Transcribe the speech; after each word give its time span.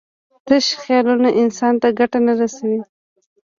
تش 0.47 0.65
خیالونه 0.81 1.29
انسان 1.41 1.73
ته 1.81 1.87
ګټه 1.99 2.19
نه 2.25 2.33
رسوي. 2.39 2.79